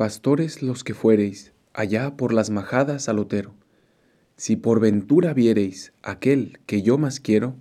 [0.00, 3.52] Pastores los que fuereis, allá por las majadas al otero,
[4.34, 7.54] si por ventura viereis aquel que yo más quiero,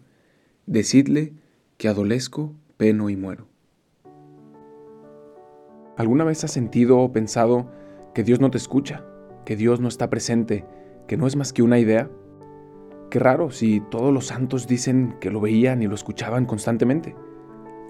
[0.66, 1.34] decidle
[1.76, 3.50] que adolezco, peno y muero.
[5.98, 7.70] ¿Alguna vez has sentido o pensado
[8.14, 9.04] que Dios no te escucha,
[9.46, 10.64] que Dios no está presente,
[11.10, 12.10] que no es más que una idea?
[13.10, 17.18] Qué raro si todos los santos dicen que lo veían y lo escuchaban constantemente.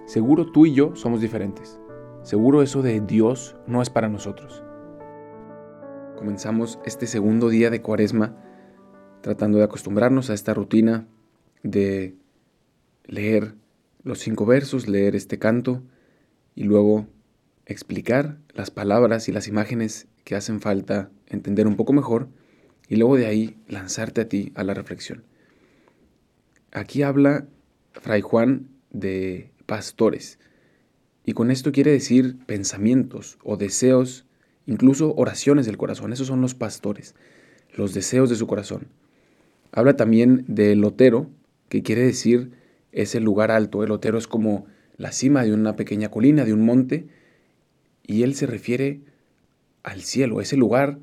[0.08, 1.80] Seguro tú y yo somos diferentes.
[2.24, 4.64] Seguro eso de Dios no es para nosotros.
[6.18, 8.36] Comenzamos este segundo día de Cuaresma
[9.22, 11.08] tratando de acostumbrarnos a esta rutina
[11.64, 12.16] de
[13.06, 13.56] leer
[14.04, 15.82] los cinco versos, leer este canto
[16.56, 17.08] y luego
[17.66, 22.28] explicar las palabras y las imágenes que hacen falta entender un poco mejor
[22.90, 25.24] y luego de ahí lanzarte a ti a la reflexión.
[26.72, 27.48] Aquí habla
[27.94, 30.40] Fray Juan de pastores.
[31.30, 34.26] Y con esto quiere decir pensamientos o deseos,
[34.66, 36.12] incluso oraciones del corazón.
[36.12, 37.14] Esos son los pastores,
[37.72, 38.88] los deseos de su corazón.
[39.72, 41.30] Habla también del lotero,
[41.68, 42.54] que quiere decir
[42.92, 43.84] ese lugar alto.
[43.84, 44.66] El lotero es como
[44.98, 47.10] la cima de una pequeña colina, de un monte,
[48.02, 49.02] y él se refiere
[49.84, 50.98] al cielo, ese lugar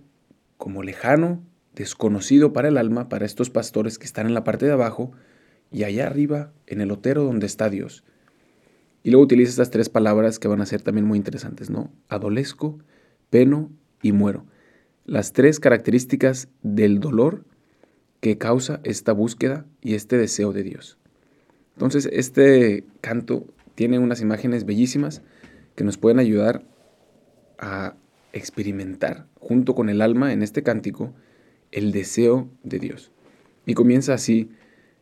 [0.57, 1.41] como lejano,
[1.73, 5.13] desconocido para el alma, para estos pastores que están en la parte de abajo,
[5.71, 8.03] y allá arriba, en el lotero donde está Dios.
[9.07, 11.93] Y luego utiliza estas tres palabras que van a ser también muy interesantes, ¿no?
[12.09, 12.81] Adolesco,
[13.31, 13.71] peno
[14.03, 14.45] y muero.
[15.05, 17.45] Las tres características del dolor
[18.19, 20.99] que causa esta búsqueda y este deseo de Dios.
[21.77, 25.23] Entonces, este canto tiene unas imágenes bellísimas
[25.77, 26.65] que nos pueden ayudar
[27.61, 27.95] a
[28.33, 31.15] experimentar junto con el alma en este cántico
[31.71, 33.13] el deseo de Dios.
[33.67, 34.51] Y comienza así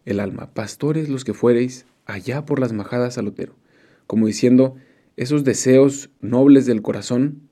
[0.05, 3.64] el alma, pastores los que fuereis allá por las majadas al Otero
[4.07, 4.77] como diciendo,
[5.17, 7.49] esos deseos nobles del corazón,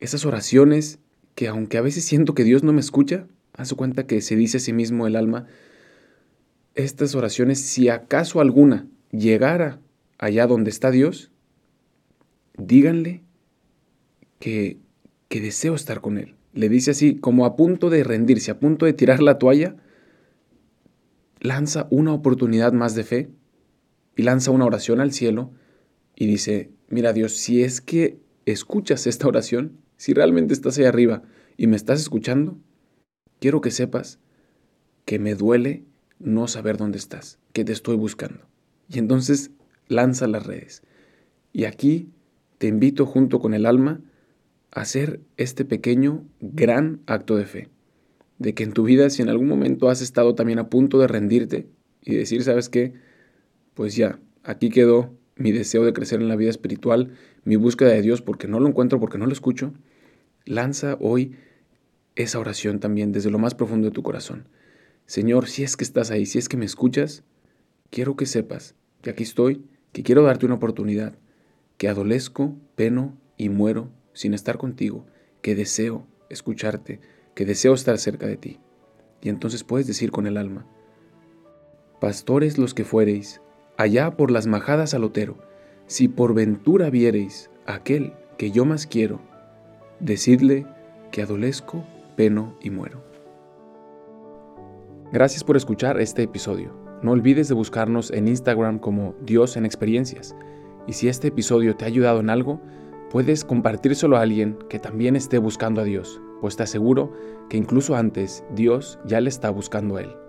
[0.00, 0.98] esas oraciones
[1.34, 4.56] que aunque a veces siento que Dios no me escucha, haz cuenta que se dice
[4.56, 5.46] a sí mismo el alma,
[6.74, 9.80] estas oraciones, si acaso alguna llegara
[10.18, 11.30] allá donde está Dios,
[12.56, 13.22] díganle
[14.38, 14.78] que,
[15.28, 16.34] que deseo estar con Él.
[16.52, 19.76] Le dice así, como a punto de rendirse, a punto de tirar la toalla,
[21.40, 23.30] lanza una oportunidad más de fe
[24.18, 25.52] y lanza una oración al cielo
[26.16, 31.22] y dice, mira Dios, si es que escuchas esta oración, si realmente estás ahí arriba
[31.56, 32.58] y me estás escuchando,
[33.38, 34.18] quiero que sepas
[35.04, 35.84] que me duele
[36.18, 38.40] no saber dónde estás, que te estoy buscando.
[38.88, 39.52] Y entonces
[39.86, 40.82] lanza las redes.
[41.52, 42.10] Y aquí
[42.58, 44.00] te invito junto con el alma
[44.72, 47.68] a hacer este pequeño, gran acto de fe.
[48.38, 51.06] De que en tu vida, si en algún momento has estado también a punto de
[51.06, 51.68] rendirte
[52.02, 52.94] y decir, ¿sabes qué?
[53.78, 57.12] Pues ya, aquí quedó mi deseo de crecer en la vida espiritual,
[57.44, 59.72] mi búsqueda de Dios porque no lo encuentro, porque no lo escucho,
[60.44, 61.36] lanza hoy
[62.16, 64.48] esa oración también desde lo más profundo de tu corazón.
[65.06, 67.22] Señor, si es que estás ahí, si es que me escuchas,
[67.90, 71.16] quiero que sepas que aquí estoy, que quiero darte una oportunidad,
[71.76, 75.06] que adolezco, peno y muero sin estar contigo,
[75.40, 76.98] que deseo escucharte,
[77.36, 78.58] que deseo estar cerca de ti.
[79.22, 80.66] Y entonces puedes decir con el alma,
[82.00, 83.40] Pastores los que fuereis,
[83.78, 85.38] allá por las majadas al otero,
[85.86, 89.20] si por ventura viereis aquel que yo más quiero,
[90.00, 90.66] decidle
[91.12, 91.84] que adolezco,
[92.16, 93.02] peno y muero.
[95.12, 96.74] Gracias por escuchar este episodio.
[97.02, 100.34] No olvides de buscarnos en Instagram como Dios en Experiencias.
[100.88, 102.60] Y si este episodio te ha ayudado en algo,
[103.10, 107.12] puedes compartírselo a alguien que también esté buscando a Dios, pues te aseguro
[107.48, 110.27] que incluso antes Dios ya le está buscando a él.